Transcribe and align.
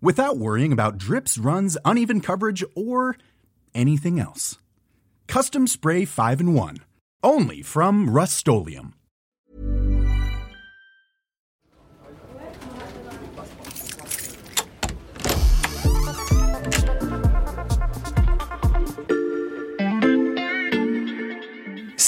without 0.00 0.38
worrying 0.38 0.72
about 0.72 0.98
drips, 0.98 1.38
runs, 1.38 1.76
uneven 1.84 2.20
coverage, 2.20 2.64
or 2.74 3.16
anything 3.74 4.20
else. 4.20 4.58
Custom 5.26 5.66
Spray 5.66 6.04
5 6.04 6.40
in 6.40 6.54
1. 6.54 6.76
Only 7.22 7.62
from 7.62 8.08
Rust 8.08 8.48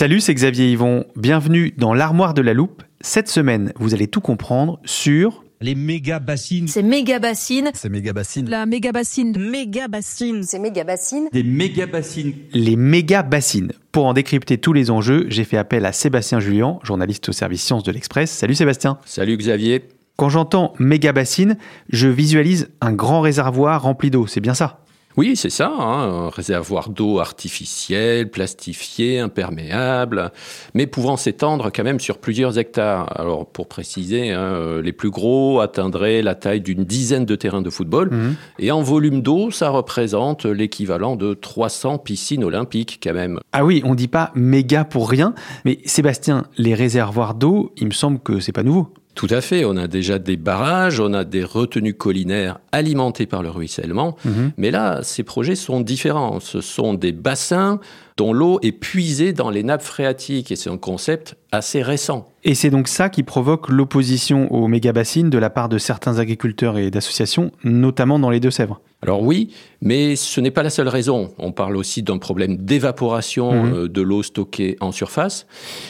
Salut, 0.01 0.21
c'est 0.21 0.35
Xavier 0.35 0.73
Yvon. 0.73 1.05
Bienvenue 1.15 1.73
dans 1.77 1.93
l'armoire 1.93 2.33
de 2.33 2.41
la 2.41 2.55
loupe. 2.55 2.83
Cette 3.03 3.29
semaine, 3.29 3.75
vous 3.79 3.93
allez 3.93 4.07
tout 4.07 4.23
comprendre 4.23 4.81
sur 4.87 5.45
les 5.63 5.75
méga 5.75 6.21
bassines. 6.21 6.69
C'est 6.69 6.83
méga 6.83 7.19
bassines. 7.19 7.71
C'est 7.75 7.91
méga 7.91 8.15
bassines. 8.15 8.49
La 8.49 8.65
méga 8.65 8.93
bassine. 8.93 9.37
Méga 9.39 9.89
bassines. 9.89 10.43
C'est 10.43 10.59
méga 10.59 10.85
bassines. 10.85 11.29
Des 11.33 11.43
méga 11.43 11.87
bassines. 11.87 12.33
Les 12.55 12.77
méga 12.77 13.23
bassines. 13.23 13.73
Pour 13.93 14.07
en 14.07 14.15
décrypter 14.15 14.57
tous 14.57 14.73
les 14.73 14.91
enjeux, 14.91 15.27
j'ai 15.29 15.45
fait 15.45 15.59
appel 15.59 15.85
à 15.85 15.93
Sébastien 15.93 16.41
Julien, 16.41 16.79
journaliste 16.83 17.29
au 17.29 17.33
service 17.33 17.63
sciences 17.63 17.83
de 17.83 17.93
l'Express. 17.93 18.31
Salut 18.31 18.55
Sébastien. 18.55 18.97
Salut 19.05 19.37
Xavier. 19.37 19.83
Quand 20.17 20.31
j'entends 20.31 20.73
méga 20.79 21.13
bassine, 21.13 21.59
je 21.91 22.09
visualise 22.09 22.71
un 22.81 22.93
grand 22.93 23.21
réservoir 23.21 23.83
rempli 23.83 24.11
d'eau, 24.11 24.27
c'est 24.27 24.41
bien 24.41 24.55
ça? 24.55 24.83
Oui, 25.17 25.35
c'est 25.35 25.51
ça, 25.51 25.73
hein, 25.77 26.27
un 26.27 26.29
réservoir 26.31 26.89
d'eau 26.89 27.19
artificiel, 27.19 28.31
plastifié, 28.31 29.19
imperméable, 29.19 30.31
mais 30.75 30.87
pouvant 30.87 31.17
s'étendre 31.17 31.71
quand 31.75 31.83
même 31.83 31.99
sur 31.99 32.19
plusieurs 32.19 32.59
hectares. 32.59 33.13
Alors, 33.19 33.47
pour 33.47 33.67
préciser, 33.67 34.31
hein, 34.31 34.41
euh, 34.41 34.83
les 34.83 34.93
plus 34.93 35.11
gros 35.11 35.61
atteindraient 35.61 36.23
la 36.23 36.37
taille 36.37 36.61
d'une 36.61 36.85
dizaine 36.85 37.25
de 37.25 37.35
terrains 37.35 37.61
de 37.61 37.71
football, 37.71 38.11
mhm. 38.11 38.37
et 38.61 38.71
en 38.71 38.83
volume 38.83 39.21
d'eau, 39.21 39.51
ça 39.51 39.71
représente 39.71 40.45
l'équivalent 40.47 41.17
de 41.17 41.35
300 41.35 41.99
piscines 41.99 42.45
olympiques 42.45 43.01
quand 43.03 43.15
même. 43.15 43.41
Ah 43.53 43.65
oui, 43.65 43.83
on 43.85 43.97
dit 43.97 44.09
pas 44.09 44.31
méga 44.37 44.85
pour 44.85 45.11
rien, 45.11 45.35
mais 45.65 45.81
Sébastien, 45.87 46.45
les 46.57 46.75
réservoirs 46.75 47.35
d'eau, 47.35 47.73
il 47.77 47.89
me 47.89 47.93
semble 47.93 48.21
que 48.21 48.39
c'est 48.39 48.53
pas 48.53 48.63
nouveau. 48.63 48.95
Tout 49.15 49.27
à 49.31 49.41
fait. 49.41 49.65
On 49.65 49.77
a 49.77 49.87
déjà 49.87 50.19
des 50.19 50.37
barrages, 50.37 51.01
on 51.01 51.13
a 51.13 51.25
des 51.25 51.45
retenues 51.45 51.95
collinaires 51.95 52.59
alimentées 52.73 53.27
par 53.27 53.43
le 53.43 53.51
ruissellement. 53.51 54.17
Mhm. 54.25 54.53
Mais 54.57 54.71
là, 54.71 55.01
ces 55.03 55.25
projets 55.25 55.57
sont 55.57 55.81
différents. 55.81 56.41
Ce 56.41 56.61
sont 56.61 56.95
des 56.95 57.13
bassins 57.13 57.81
dont 58.21 58.35
l'eau 58.35 58.59
est 58.61 58.73
puisée 58.73 59.33
dans 59.33 59.49
les 59.49 59.63
nappes 59.63 59.81
phréatiques. 59.81 60.53
Et 60.53 60.57
c'est 60.57 60.69
un 60.69 60.77
concept 60.77 61.37
assez 61.53 61.81
récent. 61.81 62.29
Et 62.45 62.55
c'est 62.55 62.69
donc 62.69 62.87
ça 62.87 63.09
qui 63.09 63.23
provoque 63.23 63.71
l'opposition 63.71 64.53
aux 64.53 64.69
méga-bassines 64.69 65.31
de 65.31 65.39
la 65.39 65.49
part 65.49 65.71
de 65.71 65.79
certains 65.79 66.19
agriculteurs 66.19 66.77
et 66.77 66.91
d'associations, 66.91 67.51
notamment 67.65 68.19
dans 68.19 68.31
les 68.31 68.41
Deux-Sèvres. 68.41 68.81
Alors 69.03 69.23
oui, 69.23 69.49
mais 69.81 70.15
ce 70.15 70.41
n'est 70.43 70.51
pas 70.51 70.63
la 70.63 70.69
seule 70.69 70.89
raison. 70.89 71.33
On 71.39 71.53
parle 71.53 71.77
aussi 71.77 72.03
d'un 72.03 72.19
problème 72.19 72.59
d'évaporation 72.59 73.65
mhm. 73.65 73.75
euh, 73.75 73.89
de 73.89 74.03
l'eau 74.03 74.23
stockée 74.23 74.77
en 74.81 74.93
surface. 74.93 75.47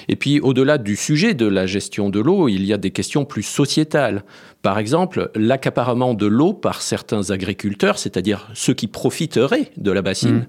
Et 0.09 0.15
puis 0.15 0.39
au-delà 0.39 0.79
du 0.79 0.95
sujet 0.95 1.35
de 1.35 1.47
la 1.47 1.67
gestion 1.67 2.09
de 2.09 2.21
l'eau, 2.21 2.49
il 2.49 2.65
y 2.65 2.73
a 2.73 2.77
des 2.77 2.93
questions 2.93 3.25
plus 3.25 3.43
sociétales. 3.43 4.23
Par 4.63 4.79
exemple, 4.79 5.31
l'accaparement 5.35 6.15
de 6.15 6.27
l'eau 6.27 6.53
par 6.53 6.83
certains 6.83 7.31
agriculteurs, 7.31 7.99
c'est-à-dire 7.99 8.49
ceux 8.55 8.75
qui 8.75 8.87
profiteraient 8.87 9.73
de 9.77 9.91
la 9.91 10.03
bassine, 10.03 10.35
mhm. 10.35 10.47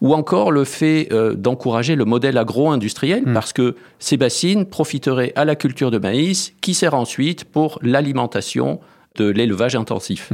ou 0.00 0.14
encore 0.14 0.52
le 0.52 0.64
fait 0.64 1.08
euh, 1.24 1.34
d'encourager 1.34 1.96
le 1.96 2.04
modèle 2.04 2.38
agro-industriel, 2.38 3.24
mhm. 3.26 3.34
parce 3.34 3.52
que 3.52 3.76
ces 3.98 4.16
bassines 4.16 4.66
profiteraient 4.66 5.32
à 5.36 5.44
la 5.44 5.56
culture 5.56 5.90
de 5.90 5.98
maïs, 5.98 6.52
qui 6.60 6.74
sert 6.74 6.94
ensuite 6.94 7.44
pour 7.44 7.78
l'alimentation 7.82 8.80
de 9.16 9.28
l'élevage 9.28 9.76
intensif. 9.76 10.32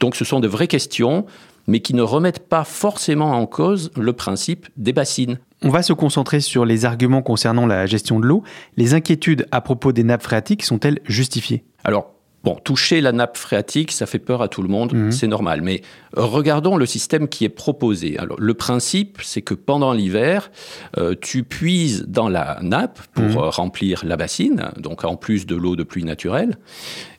Donc 0.00 0.16
ce 0.16 0.24
sont 0.24 0.40
de 0.40 0.48
vraies 0.48 0.68
questions, 0.68 1.26
mais 1.66 1.80
qui 1.80 1.94
ne 1.94 2.02
remettent 2.02 2.48
pas 2.48 2.64
forcément 2.64 3.32
en 3.32 3.46
cause 3.46 3.90
le 3.96 4.12
principe 4.12 4.66
des 4.76 4.92
bassines. 4.92 5.38
On 5.62 5.70
va 5.70 5.82
se 5.82 5.92
concentrer 5.92 6.40
sur 6.40 6.64
les 6.64 6.84
arguments 6.84 7.22
concernant 7.22 7.66
la 7.66 7.86
gestion 7.86 8.20
de 8.20 8.26
l'eau. 8.26 8.42
Les 8.76 8.94
inquiétudes 8.94 9.46
à 9.50 9.60
propos 9.60 9.92
des 9.92 10.04
nappes 10.04 10.22
phréatiques 10.22 10.62
sont-elles 10.62 11.00
justifiées? 11.06 11.64
Alors, 11.84 12.13
Bon, 12.44 12.56
toucher 12.62 13.00
la 13.00 13.12
nappe 13.12 13.38
phréatique, 13.38 13.90
ça 13.90 14.04
fait 14.04 14.18
peur 14.18 14.42
à 14.42 14.48
tout 14.48 14.60
le 14.60 14.68
monde, 14.68 14.92
mhm. 14.92 15.12
c'est 15.12 15.26
normal. 15.26 15.62
Mais 15.62 15.80
regardons 16.12 16.76
le 16.76 16.84
système 16.84 17.26
qui 17.26 17.46
est 17.46 17.48
proposé. 17.48 18.18
Alors, 18.18 18.38
le 18.38 18.52
principe, 18.52 19.20
c'est 19.22 19.40
que 19.40 19.54
pendant 19.54 19.94
l'hiver, 19.94 20.50
euh, 20.98 21.14
tu 21.18 21.42
puises 21.42 22.04
dans 22.06 22.28
la 22.28 22.58
nappe 22.60 23.00
pour 23.14 23.24
mhm. 23.24 23.38
euh, 23.38 23.48
remplir 23.48 24.02
la 24.04 24.18
bassine, 24.18 24.68
donc 24.76 25.04
en 25.04 25.16
plus 25.16 25.46
de 25.46 25.56
l'eau 25.56 25.74
de 25.74 25.84
pluie 25.84 26.04
naturelle. 26.04 26.58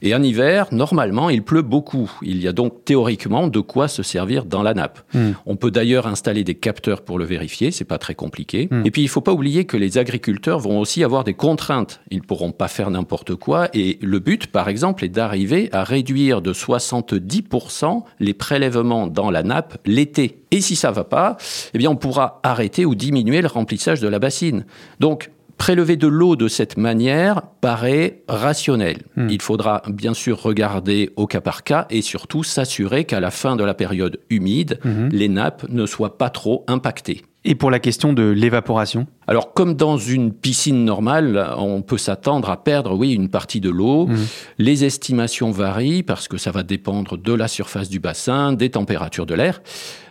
Et 0.03 0.13
en 0.13 0.21
hiver, 0.21 0.67
normalement, 0.71 1.31
il 1.31 1.41
pleut 1.41 1.63
beaucoup. 1.63 2.11
Il 2.21 2.39
y 2.39 2.47
a 2.47 2.53
donc 2.53 2.85
théoriquement 2.85 3.47
de 3.47 3.59
quoi 3.61 3.87
se 3.87 4.03
servir 4.03 4.45
dans 4.45 4.61
la 4.61 4.75
nappe. 4.75 4.99
Mhm. 5.15 5.33
On 5.47 5.55
peut 5.55 5.71
d'ailleurs 5.71 6.05
installer 6.05 6.43
des 6.43 6.55
capteurs 6.55 7.01
pour 7.01 7.17
le 7.17 7.25
vérifier, 7.25 7.71
c'est 7.71 7.83
pas 7.83 7.97
très 7.97 8.13
compliqué. 8.13 8.69
Et 8.83 8.91
puis, 8.91 9.01
il 9.01 9.07
faut 9.07 9.21
pas 9.21 9.33
oublier 9.33 9.65
que 9.65 9.75
les 9.75 9.97
agriculteurs 9.97 10.59
vont 10.59 10.79
aussi 10.79 11.03
avoir 11.03 11.23
des 11.23 11.33
contraintes. 11.33 12.01
Ils 12.11 12.21
pourront 12.21 12.51
pas 12.51 12.67
faire 12.67 12.91
n'importe 12.91 13.33
quoi. 13.33 13.69
Et 13.73 13.97
le 14.01 14.19
but, 14.19 14.47
par 14.47 14.69
exemple, 14.69 15.03
est 15.03 15.14
d'arriver 15.15 15.69
à 15.71 15.83
réduire 15.83 16.43
de 16.43 16.53
70% 16.53 18.03
les 18.19 18.33
prélèvements 18.35 19.07
dans 19.07 19.31
la 19.31 19.41
nappe 19.41 19.79
l'été. 19.85 20.43
Et 20.51 20.61
si 20.61 20.75
ça 20.75 20.91
va 20.91 21.03
pas, 21.03 21.37
eh 21.73 21.77
bien 21.79 21.89
on 21.89 21.95
pourra 21.95 22.39
arrêter 22.43 22.85
ou 22.85 22.93
diminuer 22.93 23.41
le 23.41 23.47
remplissage 23.47 24.01
de 24.01 24.07
la 24.07 24.19
bassine. 24.19 24.65
Donc 24.99 25.31
Prélever 25.57 25.95
de 25.95 26.07
l'eau 26.07 26.35
de 26.35 26.49
cette 26.49 26.75
manière 26.75 27.41
paraît 27.61 28.23
rationnel. 28.27 28.97
Hmm. 29.15 29.29
Il 29.29 29.41
faudra 29.41 29.83
bien 29.87 30.13
sûr 30.13 30.41
regarder 30.41 31.11
au 31.15 31.27
cas 31.27 31.39
par 31.39 31.63
cas 31.63 31.87
et 31.89 32.01
surtout 32.01 32.43
s'assurer 32.43 33.05
qu'à 33.05 33.21
la 33.21 33.31
fin 33.31 33.55
de 33.55 33.63
la 33.63 33.73
période 33.73 34.19
humide, 34.29 34.79
hmm. 34.83 35.07
les 35.11 35.29
nappes 35.29 35.65
ne 35.69 35.85
soient 35.85 36.17
pas 36.17 36.29
trop 36.29 36.65
impactées. 36.67 37.21
Et 37.47 37.53
pour 37.53 37.69
la 37.69 37.77
question 37.77 38.11
de 38.11 38.23
l'évaporation 38.23 39.05
Alors, 39.27 39.53
comme 39.53 39.75
dans 39.75 39.97
une 39.97 40.33
piscine 40.33 40.83
normale, 40.83 41.53
on 41.57 41.83
peut 41.83 41.99
s'attendre 41.99 42.49
à 42.49 42.63
perdre, 42.63 42.95
oui, 42.97 43.13
une 43.13 43.29
partie 43.29 43.61
de 43.61 43.69
l'eau. 43.69 44.07
Mmh. 44.07 44.15
Les 44.57 44.83
estimations 44.83 45.51
varient 45.51 46.01
parce 46.01 46.27
que 46.27 46.37
ça 46.37 46.49
va 46.49 46.63
dépendre 46.63 47.19
de 47.19 47.33
la 47.33 47.47
surface 47.47 47.87
du 47.87 47.99
bassin, 47.99 48.53
des 48.53 48.71
températures 48.71 49.27
de 49.27 49.35
l'air. 49.35 49.61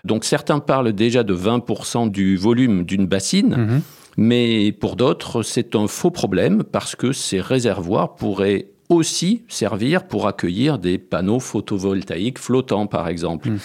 Donc, 0.05 0.25
certains 0.25 0.61
parlent 0.61 0.93
déjà 0.93 1.25
de 1.25 1.35
20% 1.35 2.09
du 2.09 2.37
volume 2.37 2.85
d'une 2.85 3.07
bassine. 3.07 3.57
Mmh. 3.57 3.81
Mais 4.17 4.71
pour 4.71 4.95
d'autres, 4.95 5.43
c'est 5.43 5.75
un 5.75 5.89
faux 5.89 6.13
problème 6.13 6.63
parce 6.63 6.95
que 6.95 7.11
ces 7.11 7.41
réservoirs 7.41 8.15
pourraient 8.15 8.69
aussi 8.89 9.43
servir 9.49 10.07
pour 10.07 10.29
accueillir 10.29 10.79
des 10.79 10.99
panneaux 10.99 11.41
photovoltaïques 11.41 12.39
flottants, 12.39 12.87
par 12.87 13.09
exemple. 13.09 13.51
Mmh. 13.51 13.59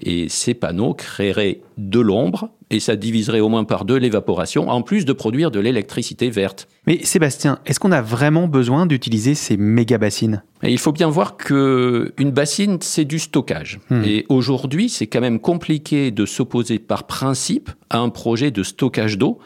Et 0.00 0.28
ces 0.28 0.52
panneaux 0.52 0.92
créeraient 0.92 1.62
de 1.78 2.00
l'ombre 2.00 2.50
et 2.74 2.80
ça 2.80 2.96
diviserait 2.96 3.40
au 3.40 3.48
moins 3.48 3.64
par 3.64 3.84
deux 3.84 3.96
l'évaporation, 3.96 4.68
en 4.68 4.82
plus 4.82 5.04
de 5.04 5.12
produire 5.12 5.52
de 5.52 5.60
l'électricité 5.60 6.28
verte. 6.28 6.68
Mais 6.86 7.04
Sébastien, 7.04 7.60
est-ce 7.66 7.78
qu'on 7.78 7.92
a 7.92 8.02
vraiment 8.02 8.48
besoin 8.48 8.86
d'utiliser 8.86 9.34
ces 9.34 9.56
méga 9.56 9.96
bassines? 9.96 10.42
Il 10.64 10.78
faut 10.78 10.92
bien 10.92 11.08
voir 11.08 11.36
que 11.36 12.12
une 12.18 12.30
bassine, 12.30 12.78
c'est 12.80 13.04
du 13.04 13.18
stockage. 13.18 13.78
Hmm. 13.90 14.02
Et 14.04 14.26
aujourd'hui, 14.28 14.88
c'est 14.88 15.06
quand 15.06 15.20
même 15.20 15.38
compliqué 15.38 16.10
de 16.10 16.26
s'opposer 16.26 16.78
par 16.78 17.06
principe 17.06 17.70
à 17.90 17.98
un 17.98 18.08
projet 18.08 18.50
de 18.50 18.62
stockage 18.62 19.18
d'eau, 19.18 19.38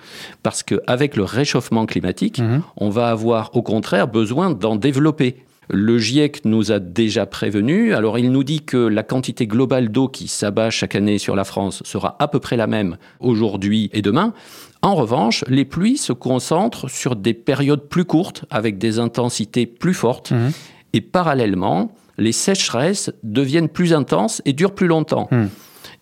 parce 0.42 0.62
qu'avec 0.62 1.16
le 1.16 1.24
réchauffement 1.24 1.86
climatique, 1.86 2.38
hmm. 2.38 2.60
on 2.78 2.88
va 2.88 3.10
avoir 3.10 3.54
au 3.54 3.62
contraire 3.62 4.08
besoin 4.08 4.50
d'en 4.50 4.76
développer 4.76 5.36
Le 5.70 5.99
GIEC 5.99 6.44
nous 6.44 6.73
a 6.73 6.79
déjà 6.79 7.26
prévenu. 7.26 7.93
Alors 7.93 8.19
il 8.19 8.32
nous 8.32 8.44
dit 8.44 8.61
que 8.61 8.76
la 8.76 9.03
quantité 9.03 9.47
globale 9.47 9.91
d'eau 9.91 10.09
qui 10.09 10.29
s'abat 10.29 10.70
chaque 10.70 10.94
année 10.94 11.19
sur 11.19 11.37
la 11.37 11.44
France 11.44 11.82
sera 11.85 12.17
à 12.19 12.29
peu 12.29 12.41
près 12.41 12.56
la 12.56 12.67
même 12.67 12.97
aujourd'hui 13.20 13.91
et 13.93 14.00
demain. 14.00 14.32
En 14.81 14.94
revanche, 14.94 15.44
les 15.49 15.65
pluies 15.65 15.99
se 15.99 16.12
concentrent 16.12 16.88
sur 16.88 17.17
des 17.17 17.35
périodes 17.35 17.88
plus 17.88 18.05
courtes 18.05 18.44
avec 18.50 18.79
des 18.79 18.99
intensités 18.99 19.67
plus 19.67 19.94
fortes. 19.94 20.31
Mmh. 20.31 20.50
Et 20.94 21.00
parallèlement, 21.00 21.93
les 22.17 22.32
sécheresses 22.32 23.12
deviennent 23.23 23.69
plus 23.69 23.93
intenses 23.93 24.41
et 24.44 24.53
durent 24.53 24.75
plus 24.75 24.87
longtemps. 24.87 25.29
Mmh. 25.31 25.47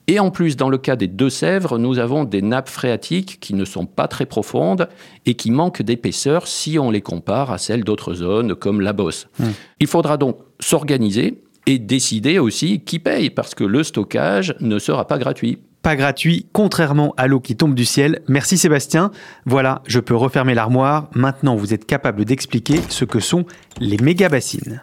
Et 0.08 0.20
en 0.20 0.30
plus, 0.30 0.56
dans 0.56 0.68
le 0.68 0.78
cas 0.78 0.94
des 0.94 1.08
Deux-Sèvres, 1.08 1.78
nous 1.78 1.98
avons 1.98 2.24
des 2.24 2.42
nappes 2.42 2.68
phréatiques 2.68 3.38
qui 3.40 3.54
ne 3.54 3.64
sont 3.64 3.86
pas 3.86 4.06
très 4.06 4.24
profondes 4.24 4.88
et 5.24 5.34
qui 5.34 5.50
manquent 5.50 5.82
d'épaisseur 5.82 6.46
si 6.46 6.78
on 6.78 6.90
les 6.90 7.02
compare 7.02 7.50
à 7.50 7.58
celles 7.58 7.82
d'autres 7.82 8.14
zones 8.14 8.54
comme 8.54 8.80
la 8.80 8.92
Bosse. 8.92 9.26
Mmh. 9.40 9.44
Il 9.80 9.86
faudra 9.88 10.16
donc 10.16 10.38
s'organiser 10.60 11.42
et 11.66 11.80
décider 11.80 12.38
aussi 12.38 12.80
qui 12.80 13.00
paye, 13.00 13.30
parce 13.30 13.56
que 13.56 13.64
le 13.64 13.82
stockage 13.82 14.54
ne 14.60 14.78
sera 14.78 15.06
pas 15.08 15.18
gratuit. 15.18 15.58
Pas 15.82 15.96
gratuit, 15.96 16.46
contrairement 16.52 17.12
à 17.16 17.26
l'eau 17.26 17.40
qui 17.40 17.56
tombe 17.56 17.74
du 17.74 17.84
ciel. 17.84 18.22
Merci 18.28 18.58
Sébastien. 18.58 19.10
Voilà, 19.44 19.82
je 19.86 20.00
peux 20.00 20.16
refermer 20.16 20.54
l'armoire. 20.54 21.10
Maintenant, 21.14 21.56
vous 21.56 21.74
êtes 21.74 21.84
capable 21.84 22.24
d'expliquer 22.24 22.80
ce 22.88 23.04
que 23.04 23.20
sont 23.20 23.44
les 23.80 23.96
méga-bassines. 23.98 24.82